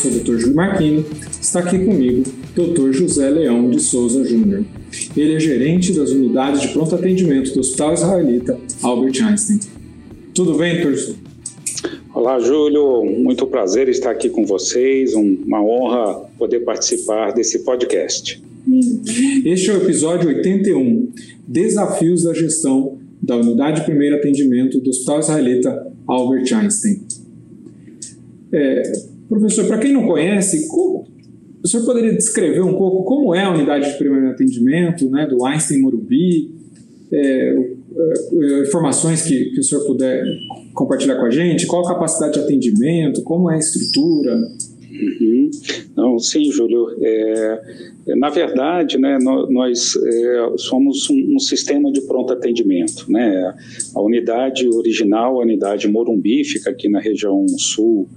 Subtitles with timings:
[0.00, 0.38] sou o Dr.
[0.38, 1.04] Júlio Marquini.
[1.40, 2.22] Está aqui comigo
[2.54, 2.90] Dr.
[2.92, 4.64] José Leão de Souza Júnior.
[5.14, 9.60] Ele é gerente das unidades de pronto atendimento do Hospital Israelita Albert Einstein.
[10.34, 11.16] Tudo bem, doutor?
[12.14, 13.04] Olá, Júlio.
[13.04, 15.12] Muito prazer estar aqui com vocês.
[15.14, 18.42] Uma honra poder participar desse podcast.
[19.44, 21.12] Este é o episódio 81,
[21.46, 27.02] Desafios da Gestão da Unidade de Primeiro Atendimento do Hospital Israelita Albert Einstein.
[28.52, 31.06] É, Professor, para quem não conhece, como,
[31.62, 35.46] o senhor poderia descrever um pouco como é a unidade de primeiro atendimento né, do
[35.46, 36.50] Einstein Morumbi?
[37.12, 40.24] É, é, informações que, que o senhor puder
[40.74, 41.64] compartilhar com a gente?
[41.68, 43.22] Qual a capacidade de atendimento?
[43.22, 44.34] Como é a estrutura?
[44.34, 45.50] Uhum.
[45.96, 46.88] Não, sim, Júlio.
[47.00, 47.60] É,
[48.16, 49.16] na verdade, né,
[49.48, 53.06] nós é, somos um, um, sistema de pronto atendimento.
[53.08, 53.54] Né?
[53.94, 58.08] A unidade original, a unidade Morumbi, fica aqui na região sul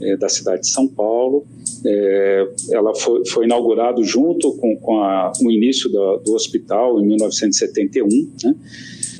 [0.00, 1.46] é, da cidade de São Paulo.
[1.84, 7.06] É, ela foi, foi inaugurado junto com, com a, o início da, do hospital em
[7.06, 8.08] 1971,
[8.44, 8.54] né?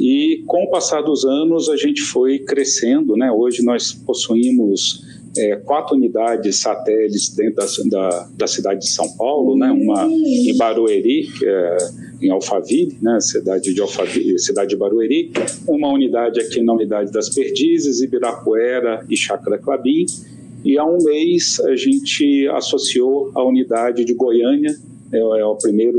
[0.00, 3.30] E com o passar dos anos a gente foi crescendo, né?
[3.30, 5.02] Hoje nós possuímos
[5.36, 9.70] é, quatro unidades satélites dentro da, da, da, cidade de São Paulo, né?
[9.70, 11.76] Uma em Barueri, é
[12.22, 13.18] em Alphaville, né?
[13.20, 15.32] Cidade de Alphaville, cidade de Barueri,
[15.66, 20.06] uma unidade aqui na unidade das Perdizes, Ibirapuera e Chácara Clabim
[20.64, 24.74] e há um mês a gente associou a unidade de Goiânia,
[25.12, 25.98] é, é a primeira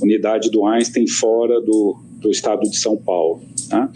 [0.00, 3.40] unidade do Einstein fora do, do estado de São Paulo.
[3.68, 3.90] Tá?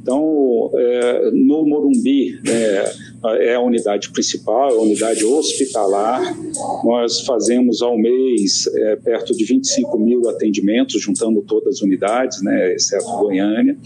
[0.00, 2.92] Então, é, no Morumbi, é,
[3.24, 6.36] é a unidade principal, é a unidade hospitalar.
[6.84, 12.74] Nós fazemos ao mês é, perto de 25 mil atendimentos, juntando todas as unidades, né,
[12.74, 13.76] exceto Goiânia.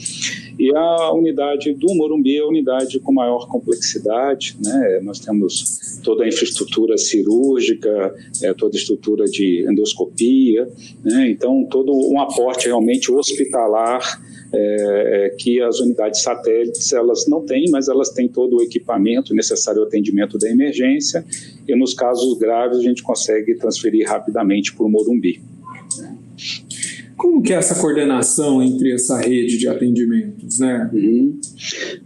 [0.58, 4.56] E a unidade do Morumbi é a unidade com maior complexidade.
[4.62, 5.00] Né?
[5.02, 10.68] Nós temos toda a infraestrutura cirúrgica, é, toda a estrutura de endoscopia,
[11.02, 11.30] né?
[11.30, 14.20] então todo um aporte realmente hospitalar
[14.52, 19.34] é, é, que as unidades satélites elas não têm, mas elas têm todo o equipamento
[19.34, 21.24] necessário ao atendimento da emergência
[21.66, 25.40] e nos casos graves a gente consegue transferir rapidamente para o Morumbi.
[27.16, 30.90] Como que é essa coordenação entre essa rede de atendimentos, né?
[30.92, 31.38] Uhum.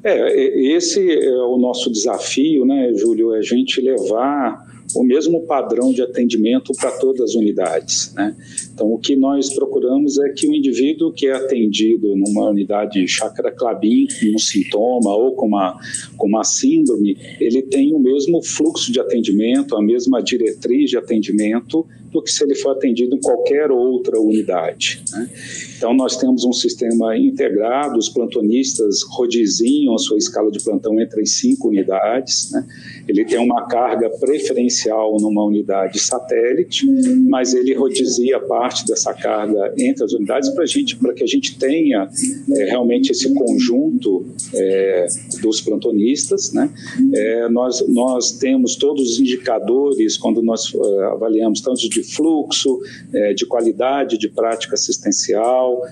[0.05, 5.93] É, esse é o nosso desafio, né, Júlio, é a gente levar o mesmo padrão
[5.93, 8.13] de atendimento para todas as unidades.
[8.15, 8.37] Né?
[8.73, 13.51] Então, o que nós procuramos é que o indivíduo que é atendido numa unidade chakra
[13.51, 15.79] clabin, com um sintoma ou com uma,
[16.17, 21.87] com uma síndrome, ele tem o mesmo fluxo de atendimento, a mesma diretriz de atendimento
[22.17, 25.03] do que se ele for atendido em qualquer outra unidade.
[25.13, 25.29] Né?
[25.77, 31.25] Então, nós temos um sistema integrado, os plantonistas rodizinham a sua escala de plantão entre
[31.27, 32.67] cinco unidades, né?
[33.07, 36.87] ele tem uma carga preferencial numa unidade satélite,
[37.29, 42.09] mas ele rodizia parte dessa carga entre as unidades para gente, que a gente tenha
[42.53, 44.25] é, realmente esse conjunto
[44.55, 45.07] é,
[45.43, 46.53] dos plantonistas.
[46.53, 46.71] Né?
[47.15, 52.79] É, nós, nós temos todos os indicadores quando nós é, avaliamos tanto de fluxo,
[53.13, 55.83] é, de qualidade de prática assistencial,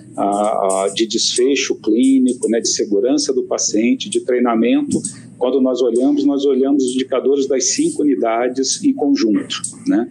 [0.95, 5.01] de desfecho clínico, né, de segurança do paciente, de treinamento
[5.39, 9.61] quando nós olhamos, nós olhamos os indicadores das cinco unidades em conjunto.
[9.87, 10.09] Né?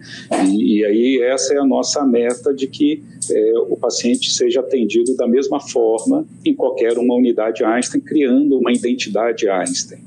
[0.48, 5.16] E, e aí essa é a nossa meta de que é, o paciente seja atendido
[5.16, 10.00] da mesma forma em qualquer uma unidade Einstein, criando uma identidade Einstein.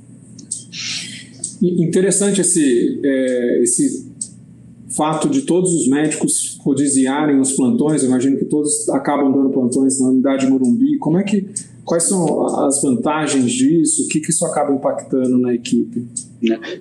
[1.61, 4.06] Interessante esse, é, esse
[4.97, 9.99] fato de todos os médicos rodiziarem os plantões, eu imagino que todos acabam dando plantões
[10.01, 10.97] na unidade Morumbi.
[10.97, 11.47] Como é que
[11.87, 14.03] Quais são as vantagens disso?
[14.03, 16.05] O que, que isso acaba impactando na equipe?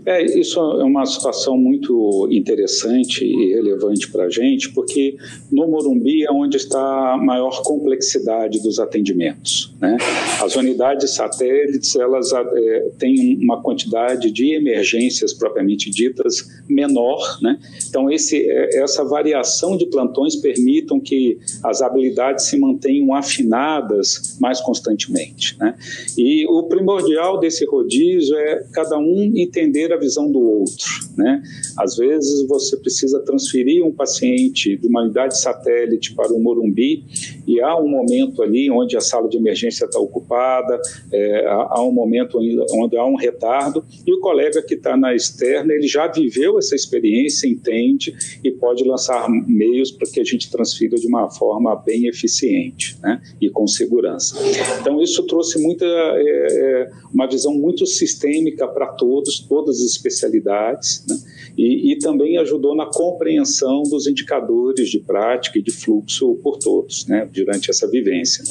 [0.05, 5.17] É, isso é uma situação muito interessante e relevante para a gente, porque
[5.51, 9.75] no Morumbi é onde está a maior complexidade dos atendimentos.
[9.81, 9.97] Né?
[10.43, 17.59] As unidades satélites elas é, têm uma quantidade de emergências propriamente ditas menor, né?
[17.89, 24.61] então esse, é, essa variação de plantões permitam que as habilidades se mantenham afinadas mais
[24.61, 25.57] constantemente.
[25.59, 25.75] Né?
[26.17, 31.06] E o primordial desse rodízio é cada um entender a visão do outro.
[31.17, 31.43] Né?
[31.79, 37.05] Às vezes você precisa transferir um paciente de uma unidade satélite para o Morumbi
[37.47, 40.79] e há um momento ali onde a sala de emergência está ocupada,
[41.11, 42.39] é, há um momento
[42.73, 46.75] onde há um retardo e o colega que está na externa ele já viveu essa
[46.75, 48.15] experiência, entende
[48.45, 53.23] e pode lançar meios para que a gente transfira de uma forma bem eficiente né?
[53.41, 54.37] e com segurança.
[54.81, 61.06] Então isso trouxe muita é, é uma visão muito sistêmica para todos, todas as especialidades,
[61.09, 61.17] né?
[61.57, 67.07] e, e, também ajudou na compreensão dos indicadores de prática e de fluxo por todos,
[67.07, 67.29] né?
[67.33, 68.45] durante essa vivência.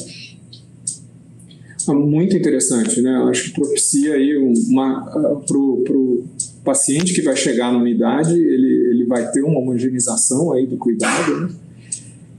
[1.88, 3.12] Ah, muito interessante, né?
[3.28, 5.04] Acho que propicia aí uma
[5.46, 6.24] para o
[6.64, 11.40] paciente que vai chegar na unidade, ele, ele vai ter uma homogeneização aí do cuidado,
[11.42, 11.54] né?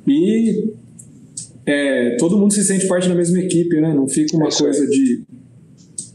[0.06, 0.74] E
[1.66, 3.94] é, todo mundo se sente parte da mesma equipe, né?
[3.94, 5.24] Não fica uma é coisa de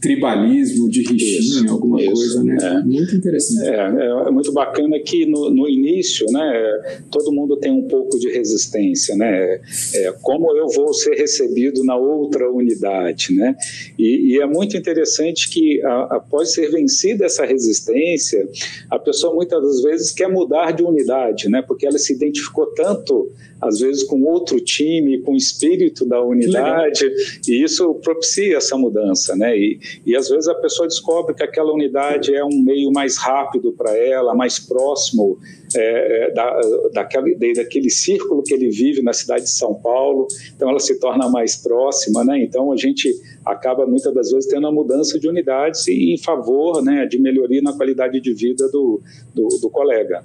[0.03, 2.57] tribalismo, de rixinha, alguma isso, coisa, né?
[2.61, 2.83] É.
[2.83, 3.69] Muito interessante.
[3.69, 8.19] É, é, é, muito bacana que no, no, início, né, todo mundo tem um pouco
[8.19, 9.61] de resistência, né?
[9.95, 13.55] É, como eu vou ser recebido na outra unidade, né?
[13.97, 18.45] E, e é muito interessante que a, após ser vencida essa resistência,
[18.89, 21.61] a pessoa muitas das vezes quer mudar de unidade, né?
[21.61, 27.09] Porque ela se identificou tanto às vezes com outro time, com o espírito da unidade,
[27.47, 29.57] e isso propicia essa mudança, né?
[29.57, 33.71] E, e às vezes a pessoa descobre que aquela unidade é um meio mais rápido
[33.73, 35.37] para ela, mais próximo
[35.75, 36.61] é, é da,
[36.93, 41.29] daquele, daquele círculo que ele vive na cidade de São Paulo, então ela se torna
[41.29, 42.43] mais próxima, né?
[42.43, 43.13] Então a gente
[43.45, 47.73] acaba muitas das vezes tendo a mudança de unidades em favor, né, de melhoria na
[47.73, 49.01] qualidade de vida do,
[49.33, 50.23] do, do colega.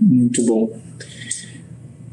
[0.00, 0.70] Muito bom.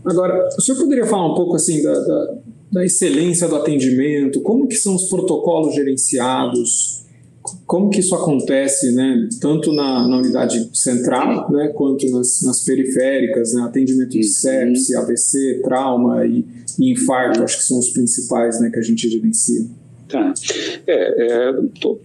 [0.06, 2.38] Agora, o senhor poderia falar um pouco assim da, da,
[2.74, 4.42] da, excelência do atendimento?
[4.42, 7.04] Como que são os protocolos gerenciados?
[7.66, 9.28] Como que isso acontece, né?
[9.42, 13.64] Tanto na, na unidade central, né, quanto nas, nas periféricas, né?
[13.64, 16.46] Atendimento de sepse, AVC, trauma e,
[16.80, 19.66] e infarto, acho que são os principais, né, que a gente gerencia.
[20.08, 20.34] Tá.
[20.86, 21.54] É, é,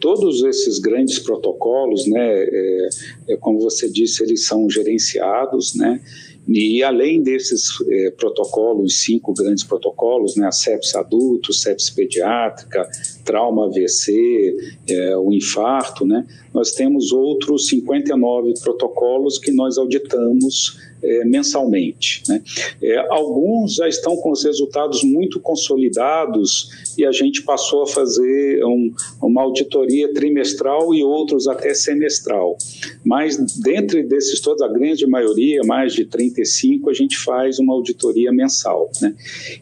[0.00, 2.88] todos esses grandes protocolos, né, é,
[3.28, 6.00] é, como você disse, eles são gerenciados, né,
[6.48, 12.88] e além desses eh, protocolos, cinco grandes protocolos, né, a sepsis adulto, sepsis pediátrica,
[13.22, 14.56] trauma AVC,
[14.88, 22.22] eh, o infarto, né, nós temos outros 59 protocolos que nós auditamos é, mensalmente.
[22.28, 22.42] Né?
[22.82, 28.64] É, alguns já estão com os resultados muito consolidados e a gente passou a fazer
[28.64, 28.92] um,
[29.22, 32.56] uma auditoria trimestral e outros até semestral.
[33.04, 38.32] Mas, dentre desses todos, a grande maioria, mais de 35, a gente faz uma auditoria
[38.32, 38.90] mensal.
[39.00, 39.14] Né?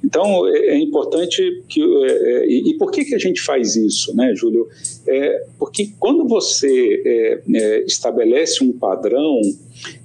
[0.04, 1.82] Então, é, é importante que.
[1.82, 4.68] É, é, e, e, por que, que a gente faz isso, né, Júlio?
[5.06, 7.42] É, porque quando você
[7.86, 9.40] estabelece um padrão,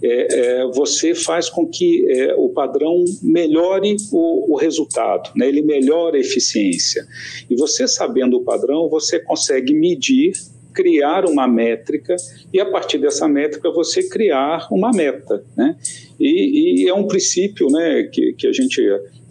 [0.01, 5.47] é, é, você faz com que é, o padrão melhore o, o resultado, né?
[5.47, 7.05] ele melhora a eficiência.
[7.49, 10.33] E você sabendo o padrão, você consegue medir
[10.73, 12.15] criar uma métrica
[12.53, 15.75] e a partir dessa métrica você criar uma meta, né?
[16.19, 18.79] E, e é um princípio, né, que, que a gente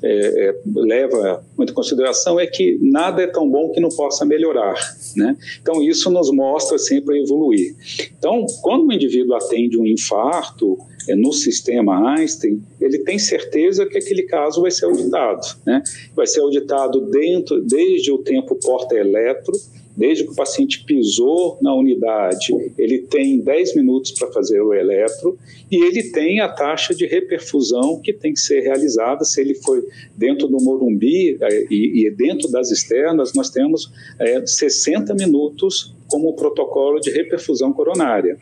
[0.02, 4.24] é, é, leva muito em consideração é que nada é tão bom que não possa
[4.24, 4.74] melhorar.
[5.16, 5.36] Né?
[5.60, 7.74] Então, isso nos mostra sempre evoluir.
[8.18, 13.98] Então, quando o indivíduo atende um infarto é, no sistema Einstein, ele tem certeza que
[13.98, 15.46] aquele caso vai ser auditado.
[15.66, 15.82] Né?
[16.14, 19.52] Vai ser auditado dentro, desde o tempo porta-eletro,
[20.00, 25.38] Desde que o paciente pisou na unidade, ele tem 10 minutos para fazer o eletro
[25.70, 29.26] e ele tem a taxa de reperfusão que tem que ser realizada.
[29.26, 35.12] Se ele foi dentro do Morumbi é, e, dentro das externas, nós temos é, 60
[35.12, 38.36] minutos como protocolo de reperfusão coronária.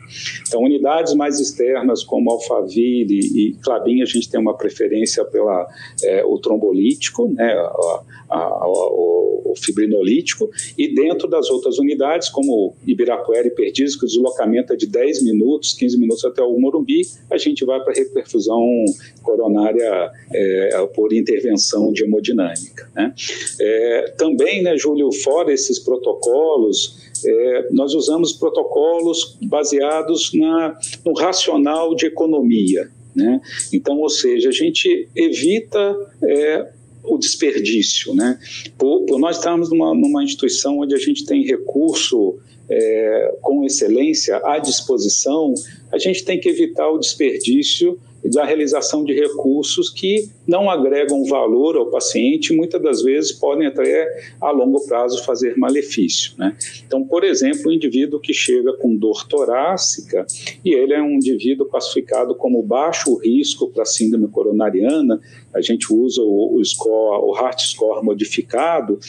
[0.47, 5.67] Então, unidades mais externas, como Alphaville e Clabin, a gente tem uma preferência pela
[6.03, 12.29] é, o trombolítico, né, a, a, a, o, o, fibrinolítico, e dentro das outras unidades,
[12.29, 16.57] como Ibirapuera e Perdizes, que o deslocamento é de 10 minutos, 15 minutos até o
[16.59, 18.59] Morumbi, a gente vai para reperfusão
[19.21, 22.89] coronária é, por intervenção de hemodinâmica.
[22.95, 23.13] Né?
[23.59, 31.95] É, também, né, Júlio, fora esses protocolos, é, nós usamos protocolos baseados na, no racional
[31.95, 32.89] de economia.
[33.15, 33.41] Né?
[33.73, 36.67] Então, ou seja, a gente evita é,
[37.03, 38.13] o desperdício.
[38.13, 38.39] Né?
[38.77, 42.37] Por, por nós estarmos numa, numa, instituição onde a gente tem recurso
[42.69, 45.53] é, com excelência à disposição,
[45.91, 51.77] a gente tem que evitar o desperdício da realização de recursos que não agregam valor
[51.77, 54.07] ao paciente, muitas das vezes podem até
[54.41, 56.33] a longo prazo fazer malefício.
[56.37, 56.55] Né?
[56.85, 60.25] Então, por exemplo, o indivíduo que chega com dor torácica
[60.63, 65.19] e ele é um indivíduo classificado como baixo risco para síndrome coronariana,
[65.53, 68.99] a gente usa o, o, score, o Heart Score modificado,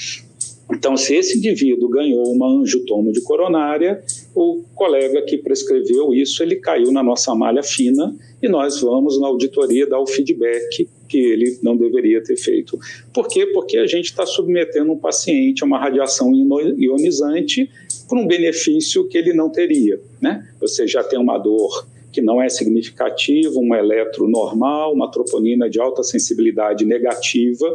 [0.72, 4.02] então, se esse indivíduo ganhou uma angiotoma de coronária,
[4.34, 9.26] o colega que prescreveu isso, ele caiu na nossa malha fina e nós vamos na
[9.26, 12.78] auditoria dar o feedback que ele não deveria ter feito.
[13.12, 13.46] Por quê?
[13.46, 16.32] Porque a gente está submetendo um paciente a uma radiação
[16.78, 17.68] ionizante
[18.08, 20.00] por um benefício que ele não teria.
[20.20, 20.46] Né?
[20.60, 25.80] Você já tem uma dor que não é significativo, um eletro normal, uma troponina de
[25.80, 27.66] alta sensibilidade negativa,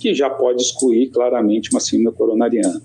[0.00, 2.82] que já pode excluir claramente uma síndrome coronariana.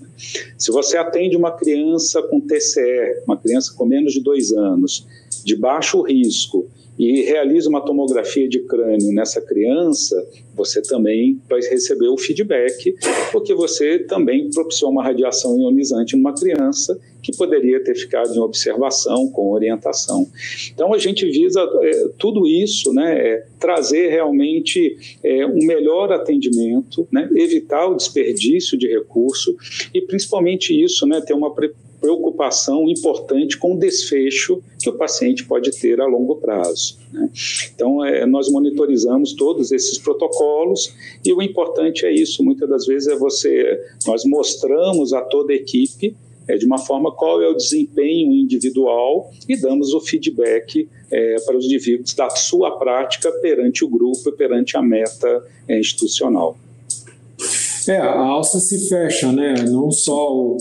[0.56, 5.06] Se você atende uma criança com TCE, uma criança com menos de dois anos,
[5.44, 10.22] de baixo risco, e realiza uma tomografia de crânio nessa criança,
[10.54, 12.94] você também vai receber o feedback,
[13.32, 19.28] porque você também propiciou uma radiação ionizante numa criança que poderia ter ficado em observação
[19.30, 20.26] com orientação.
[20.72, 27.06] Então a gente visa é, tudo isso, né, é, trazer realmente é, um melhor atendimento,
[27.12, 29.56] né, evitar o desperdício de recurso
[29.94, 31.54] e principalmente isso, né, ter uma
[32.00, 36.98] preocupação importante com o desfecho que o paciente pode ter a longo prazo.
[37.12, 37.28] Né?
[37.74, 42.42] Então, é, nós monitorizamos todos esses protocolos e o importante é isso.
[42.42, 46.16] Muitas das vezes é você, nós mostramos a toda a equipe
[46.50, 51.56] é, de uma forma qual é o desempenho individual e damos o feedback é, para
[51.56, 56.58] os indivíduos da sua prática perante o grupo e perante a meta é, institucional.
[57.88, 59.54] É, a alça se fecha, né?
[59.66, 60.58] Não só o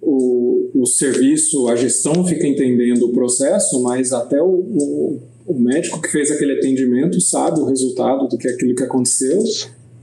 [0.00, 6.00] o, o serviço, a gestão fica entendendo o processo, mas até o, o, o médico
[6.00, 9.42] que fez aquele atendimento sabe o resultado do que aquilo que aconteceu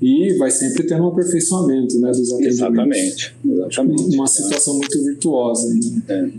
[0.02, 2.60] e vai sempre tendo um aperfeiçoamento né, dos atendimentos.
[2.60, 3.36] Exatamente.
[3.46, 4.16] exatamente.
[4.16, 5.74] Uma situação muito virtuosa.
[6.10, 6.30] É, é.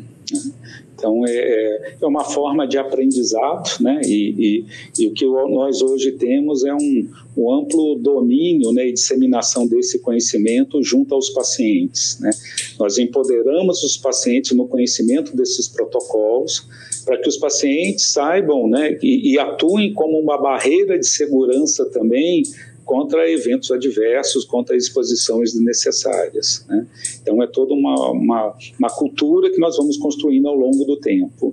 [0.97, 4.01] Então, é, é, é uma forma de aprendizado, né?
[4.05, 4.65] E,
[4.99, 9.67] e, e o que nós hoje temos é um, um amplo domínio né, e disseminação
[9.67, 12.19] desse conhecimento junto aos pacientes.
[12.19, 12.31] Né?
[12.79, 16.67] Nós empoderamos os pacientes no conhecimento desses protocolos
[17.05, 22.43] para que os pacientes saibam né, e, e atuem como uma barreira de segurança também
[22.87, 26.65] contra eventos adversos, contra exposições desnecessárias.
[26.69, 26.87] Né?
[27.21, 31.53] Então, é toda uma, uma, uma cultura que nós vamos construindo ao longo do tempo.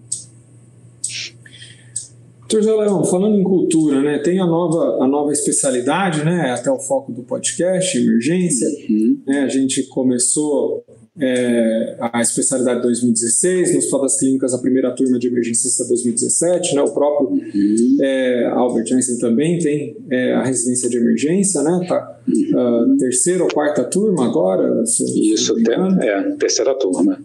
[2.47, 6.77] Doutor Leão, falando em cultura, né, tem a nova, a nova especialidade, né, até o
[6.77, 8.67] foco do podcast, emergência.
[8.87, 9.19] Uhum.
[9.25, 10.85] Né, a gente começou
[11.19, 16.91] é, a especialidade 2016, nos das clínicas a primeira turma de emergencista 2017, né, o
[16.91, 17.97] próprio uhum.
[18.01, 22.97] é, Albert Einstein também tem é, a residência de emergência, né, tá uhum.
[22.97, 24.85] terceira ou quarta turma agora?
[24.85, 25.03] Se,
[25.33, 27.19] Isso, se é, terceira turma.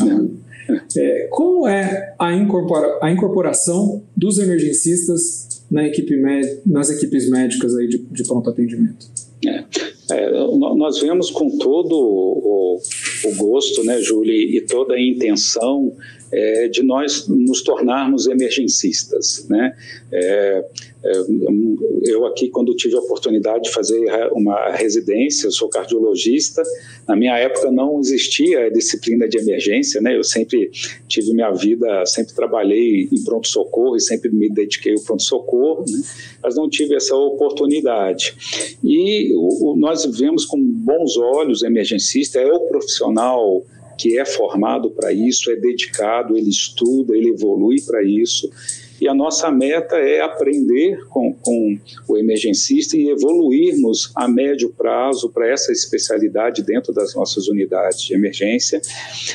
[0.00, 0.36] Uhum.
[1.30, 6.16] Como é a, incorpora, a incorporação dos emergencistas na equipe
[6.64, 9.06] nas equipes médicas aí de, de pronto atendimento?
[9.44, 9.64] É,
[10.10, 12.78] é, nós vemos com todo o,
[13.26, 15.92] o gosto, né, Júlio, e toda a intenção
[16.32, 19.46] é, de nós nos tornarmos emergencistas.
[19.48, 19.74] Né?
[20.12, 20.64] É,
[22.04, 26.62] eu aqui, quando tive a oportunidade de fazer uma residência, eu sou cardiologista,
[27.06, 30.16] na minha época não existia a disciplina de emergência, né?
[30.16, 30.70] eu sempre
[31.08, 36.02] tive minha vida, sempre trabalhei em pronto-socorro e sempre me dediquei ao pronto-socorro, né?
[36.42, 38.34] mas não tive essa oportunidade.
[38.82, 43.64] E o, nós vemos com bons olhos o emergencista, é o profissional
[43.96, 48.50] que é formado para isso, é dedicado, ele estuda, ele evolui para isso.
[49.00, 55.30] E a nossa meta é aprender com, com o emergencista e evoluirmos a médio prazo
[55.30, 58.80] para essa especialidade dentro das nossas unidades de emergência,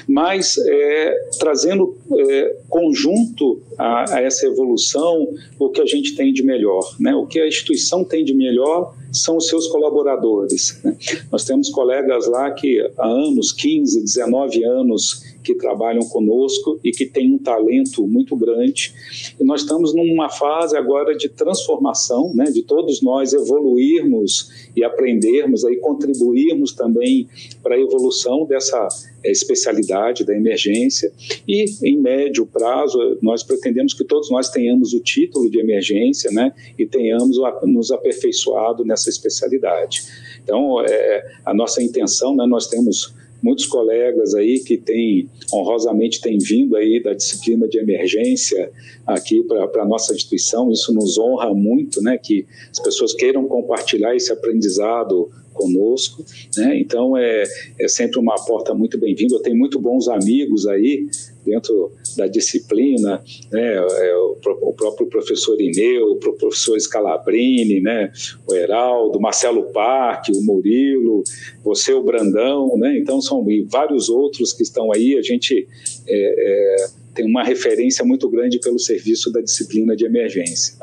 [0.08, 5.28] mas é, trazendo é, conjunto a, a, essa evolução
[5.60, 6.96] o que a gente tem de melhor.
[7.00, 7.16] Né?
[7.16, 10.80] O que a instituição tem de melhor são os seus colaboradores.
[10.84, 10.98] Né?
[11.32, 17.06] Nós temos colegas lá que há anos, 15, 19 anos, que trabalham conosco e que
[17.06, 18.94] têm um talento muito grande.
[19.40, 25.64] E nós estamos numa fase agora de transformação, né, de todos nós evoluirmos e aprendermos
[25.64, 27.28] e contribuirmos também
[27.62, 28.88] para a evolução dessa
[29.24, 31.12] é, especialidade da emergência
[31.48, 36.54] e em médio prazo nós pretendemos que todos nós tenhamos o título de emergência, né,
[36.78, 40.04] e tenhamos nos aperfeiçoado nessa especialidade.
[40.44, 46.38] Então, é, a nossa intenção, né, nós temos muitos colegas aí que têm, honrosamente, têm
[46.38, 48.72] vindo aí da disciplina de emergência
[49.06, 50.72] aqui para a nossa instituição.
[50.72, 56.24] Isso nos honra muito, né, que as pessoas queiram compartilhar esse aprendizado conosco,
[56.58, 56.80] né?
[56.80, 57.44] Então é,
[57.80, 59.36] é sempre uma porta muito bem-vinda.
[59.36, 61.08] Eu tenho muito bons amigos aí
[61.46, 68.12] dentro da disciplina, né, é, o, próprio professor Ineu, o professor Scalabrini, né,
[68.48, 71.24] o Heraldo, Marcelo Parque, o Murilo,
[71.64, 75.68] você, o Brandão, né, então são vários outros que estão aí, a gente
[76.08, 80.76] é, é, tem uma referência muito grande pelo serviço da disciplina de emergência.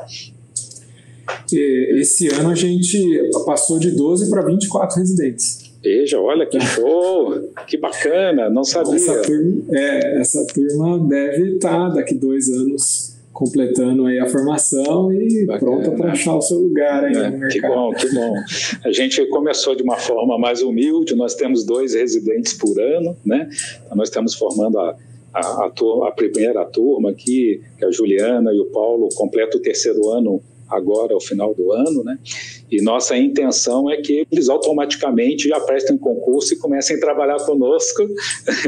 [1.51, 2.97] Esse ano a gente
[3.45, 5.58] passou de 12 para 24 residentes.
[5.81, 7.33] Veja, olha que show,
[7.65, 8.95] que bacana, não sabia.
[8.95, 15.45] Essa turma, é, essa turma deve estar daqui dois anos completando aí a formação e
[15.45, 15.71] Bacana.
[15.71, 17.51] pronta para achar o seu lugar aí é, no mercado.
[17.51, 18.33] Que bom, que bom.
[18.83, 23.47] A gente começou de uma forma mais humilde, nós temos dois residentes por ano, né?
[23.85, 24.93] Então, nós estamos formando a,
[25.33, 25.71] a, a,
[26.07, 30.41] a primeira turma aqui, que é a Juliana e o Paulo, completa o terceiro ano
[30.69, 32.17] agora ao final do ano, né?
[32.71, 38.07] E nossa intenção é que eles automaticamente já prestem concurso e comecem a trabalhar conosco.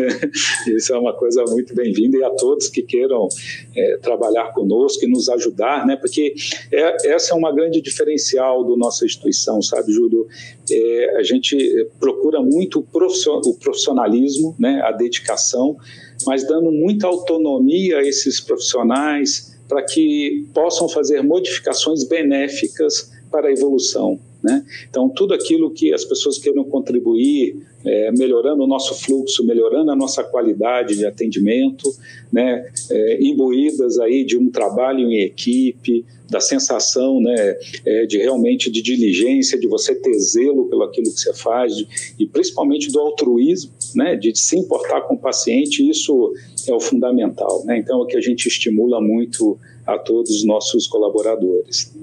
[0.67, 3.27] Isso é uma coisa muito bem-vinda e a todos que queiram
[3.75, 5.95] é, trabalhar conosco e nos ajudar, né?
[5.95, 6.33] Porque
[6.71, 10.27] é, essa é uma grande diferencial do nossa instituição, sabe, Júlio?
[10.69, 14.81] É, a gente procura muito o profissionalismo, né?
[14.83, 15.77] A dedicação,
[16.25, 23.51] mas dando muita autonomia a esses profissionais para que possam fazer modificações benéficas para a
[23.53, 24.19] evolução.
[24.43, 24.65] Né?
[24.89, 29.95] Então, tudo aquilo que as pessoas queiram contribuir, é, melhorando o nosso fluxo, melhorando a
[29.95, 31.89] nossa qualidade de atendimento,
[32.33, 32.69] né?
[32.89, 38.81] É, imbuídas aí de um trabalho em equipe, da sensação né, é, de realmente de
[38.81, 41.87] diligência, de você ter zelo pelo aquilo que você faz, de,
[42.17, 46.33] e principalmente do altruísmo, né, de se importar com o paciente, isso
[46.67, 47.63] é o fundamental.
[47.65, 47.79] Né?
[47.79, 51.93] Então, é o que a gente estimula muito a todos os nossos colaboradores.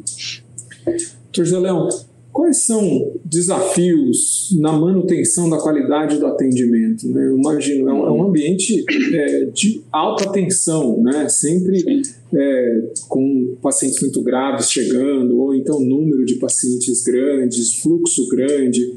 [1.61, 1.89] Leão,
[2.39, 7.09] quais são desafios na manutenção da qualidade do atendimento?
[7.09, 7.27] Né?
[7.27, 11.29] Eu imagino, é um, é um ambiente é, de alta tensão, né?
[11.29, 11.83] sempre
[12.33, 18.95] é, com pacientes muito graves chegando, ou então número de pacientes grandes, fluxo grande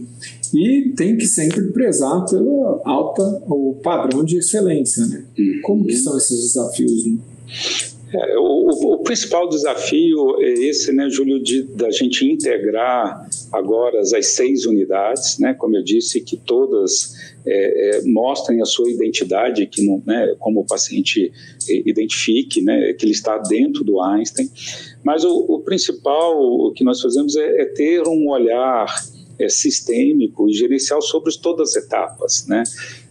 [0.54, 5.26] e tem que sempre prezar pela alta o padrão de excelência, né?
[5.64, 7.08] Como que são esses desafios?
[7.08, 7.18] Né?
[8.14, 14.28] É, o, o, principal desafio é esse, né, Júlio, de da gente integrar agora as
[14.28, 17.14] seis unidades, né, como eu disse, que todas
[17.46, 21.32] é, é, mostrem a sua identidade, que não, né, como o paciente
[21.70, 24.50] identifique, né, que ele está dentro do Einstein.
[25.04, 28.88] Mas o, o principal que nós fazemos é, é ter um olhar
[29.40, 32.64] é, sistêmico e gerencial sobre todas as etapas, né?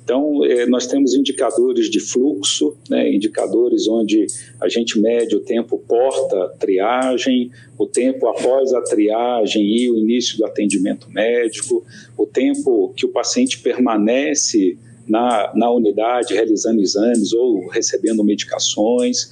[0.02, 4.26] Então, é, nós temos indicadores de fluxo, né, indicadores onde
[4.60, 10.46] a gente mede o tempo porta-triagem, o tempo após a triagem e o início do
[10.46, 11.84] atendimento médico,
[12.16, 14.76] o tempo que o paciente permanece
[15.10, 19.28] na, na unidade realizando exames ou recebendo medicações.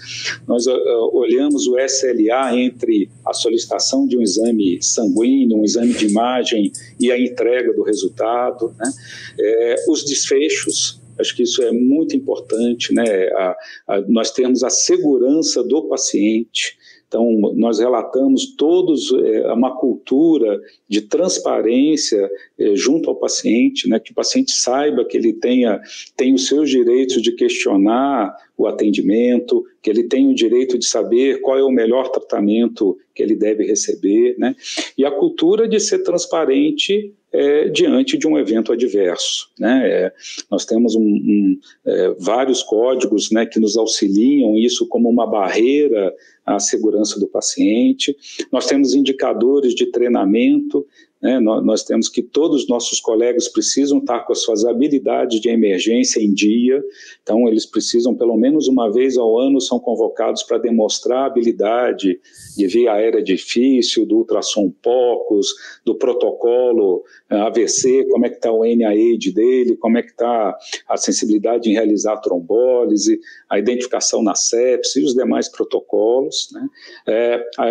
[0.46, 6.06] Nós uh, olhamos o SLA entre a solicitação de um exame sanguíneo, um exame de
[6.06, 8.74] imagem e a entrega do resultado.
[8.76, 8.92] Né?
[9.38, 13.28] É, os desfechos, acho que isso é muito importante, né?
[13.28, 16.76] A, a, nós temos a segurança do paciente,
[17.08, 24.12] então, nós relatamos todos é, uma cultura de transparência é, junto ao paciente, né, que
[24.12, 25.80] o paciente saiba que ele tenha,
[26.14, 31.40] tem os seus direitos de questionar o atendimento, que ele tem o direito de saber
[31.40, 34.56] qual é o melhor tratamento que ele deve receber, né,
[34.96, 39.50] e a cultura de ser transparente é, diante de um evento adverso.
[39.58, 39.88] Né?
[39.88, 40.12] É,
[40.50, 46.12] nós temos um, um, é, vários códigos né, que nos auxiliam isso como uma barreira
[46.44, 48.16] à segurança do paciente.
[48.50, 50.86] Nós temos indicadores de treinamento
[51.20, 51.40] né?
[51.40, 55.48] Nós, nós, temos que todos os nossos colegas precisam estar com as suas habilidades de
[55.48, 56.82] emergência em dia,
[57.22, 62.20] então eles precisam, pelo menos uma vez ao ano, são convocados para demonstrar a habilidade
[62.56, 65.48] de via aérea difícil, do ultrassom POCUS,
[65.84, 70.56] do protocolo eh, AVC, como é que está o NIAID dele, como é que está
[70.88, 76.48] a sensibilidade em realizar trombólise, a identificação na sepsis e os demais protocolos.
[76.52, 76.68] Né?
[77.06, 77.64] É, a,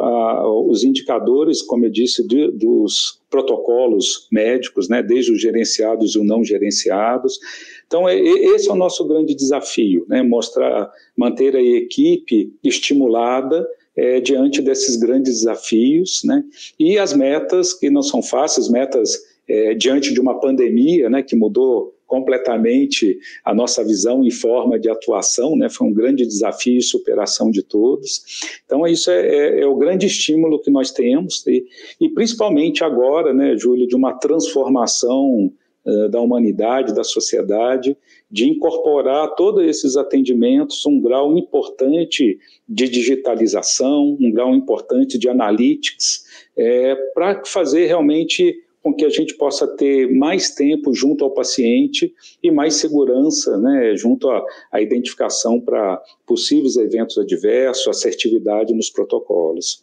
[0.00, 6.14] a, os indicadores, como eu disse, de, dos os protocolos médicos, né, desde os gerenciados
[6.14, 7.38] e os não gerenciados.
[7.86, 14.20] Então, é, esse é o nosso grande desafio, né, mostrar, manter a equipe estimulada é,
[14.20, 16.44] diante desses grandes desafios, né,
[16.78, 21.36] e as metas que não são fáceis, metas é, diante de uma pandemia, né, que
[21.36, 25.68] mudou completamente a nossa visão e forma de atuação, né?
[25.68, 28.22] Foi um grande desafio e superação de todos.
[28.64, 31.64] Então, isso é, é, é o grande estímulo que nós temos, e,
[32.00, 35.52] e principalmente agora, né, Júlio, de uma transformação
[35.84, 37.96] uh, da humanidade, da sociedade,
[38.30, 42.38] de incorporar todos esses atendimentos, um grau importante
[42.68, 46.24] de digitalização, um grau importante de analytics,
[46.56, 52.14] é, para fazer realmente com que a gente possa ter mais tempo junto ao paciente
[52.42, 59.82] e mais segurança né, junto à, à identificação para possíveis eventos adversos, assertividade nos protocolos.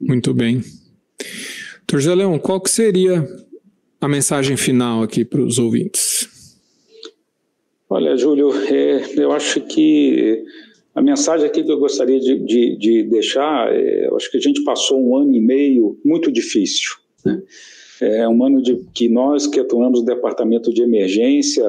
[0.00, 0.62] Muito bem.
[1.88, 3.26] Doutor Leão, qual que seria
[4.00, 6.56] a mensagem final aqui para os ouvintes?
[7.90, 10.44] Olha, Júlio, é, eu acho que
[10.94, 14.40] a mensagem aqui que eu gostaria de, de, de deixar, é, eu acho que a
[14.40, 17.07] gente passou um ano e meio muito difícil.
[17.24, 17.42] Né?
[18.00, 21.64] É um ano de que nós que atuamos no departamento de emergência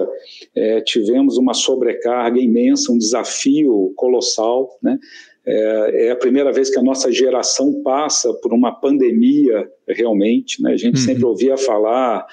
[0.55, 4.99] é, tivemos uma sobrecarga imensa, um desafio colossal, né?
[5.45, 10.73] É, é, a primeira vez que a nossa geração passa por uma pandemia realmente, né?
[10.73, 11.05] A gente uhum.
[11.05, 12.27] sempre ouvia falar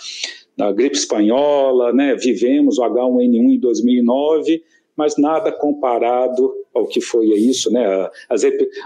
[0.56, 2.14] da gripe espanhola, né?
[2.16, 4.62] Vivemos o H1N1 em 2009
[4.96, 8.08] mas nada comparado ao que foi isso, né?
[8.28, 8.42] As,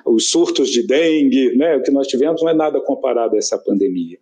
[0.06, 1.76] os surtos de dengue, né?
[1.76, 4.18] O que nós tivemos não é nada comparado a essa pandemia.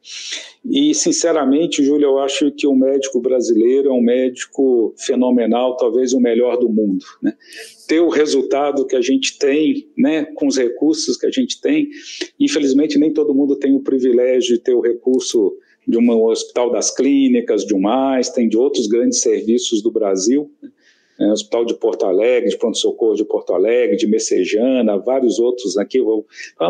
[0.65, 6.21] E, sinceramente, Júlio, eu acho que o médico brasileiro é um médico fenomenal, talvez o
[6.21, 7.35] melhor do mundo, né?
[7.87, 10.25] Ter o resultado que a gente tem, né?
[10.35, 11.89] Com os recursos que a gente tem,
[12.39, 16.95] infelizmente nem todo mundo tem o privilégio de ter o recurso de um hospital das
[16.95, 17.83] clínicas, de um
[18.35, 20.51] tem de outros grandes serviços do Brasil.
[20.63, 20.71] Né?
[21.19, 25.99] É, Hospital de Porto Alegre, de Pronto-Socorro de Porto Alegre, de Messejana, vários outros aqui,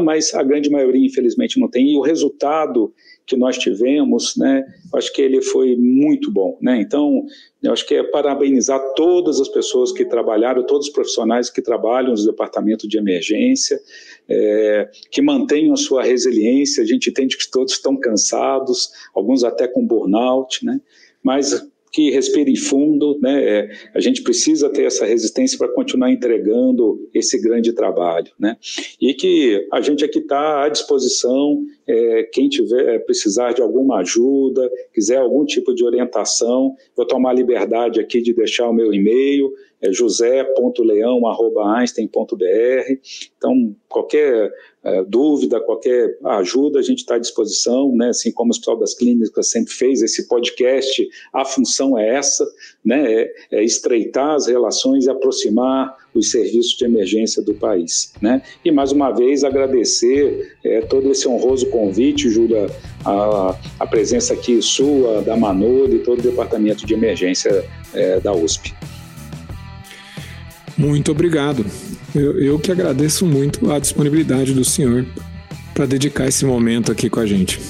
[0.03, 1.93] mas a grande maioria, infelizmente, não tem.
[1.93, 2.93] E o resultado
[3.27, 6.57] que nós tivemos, né, acho que ele foi muito bom.
[6.63, 6.81] Né?
[6.81, 7.27] Então,
[7.63, 12.15] eu acho que é parabenizar todas as pessoas que trabalharam, todos os profissionais que trabalham
[12.15, 13.79] no departamento de emergência,
[14.27, 16.83] é, que mantenham a sua resiliência.
[16.83, 20.81] A gente entende que todos estão cansados, alguns até com burnout, né?
[21.23, 23.43] mas que respire fundo, né?
[23.43, 28.57] É, a gente precisa ter essa resistência para continuar entregando esse grande trabalho, né?
[29.01, 34.01] E que a gente aqui está à disposição, é, quem tiver é, precisar de alguma
[34.01, 39.51] ajuda, quiser algum tipo de orientação, vou tomar liberdade aqui de deixar o meu e-mail,
[39.81, 42.93] é josé.leão.einstein.br.
[43.37, 44.53] Então, qualquer
[44.85, 48.09] é, dúvida, qualquer ajuda, a gente está à disposição, né?
[48.09, 52.47] assim como o Hospital das Clínicas sempre fez, esse podcast, a função é essa,
[52.85, 53.13] né?
[53.13, 58.13] é, é estreitar as relações e aproximar os serviços de emergência do país.
[58.21, 58.43] Né?
[58.65, 62.67] E, mais uma vez, agradecer é, todo esse honroso convite, Júlia,
[63.05, 68.33] a, a, presença aqui sua, da Manolo e todo o departamento de emergência é, da
[68.33, 68.75] USP.
[70.77, 71.65] Muito obrigado.
[72.15, 75.05] Eu, eu que agradeço muito a disponibilidade do senhor
[75.75, 77.61] para dedicar esse momento aqui com a gente.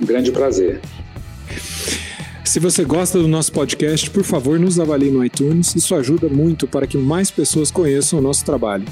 [0.00, 0.80] Um grande prazer.
[2.54, 5.74] Se você gosta do nosso podcast, por favor, nos avalie no iTunes.
[5.74, 8.84] Isso ajuda muito para que mais pessoas conheçam o nosso trabalho.